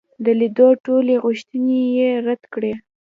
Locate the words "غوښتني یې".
1.23-2.09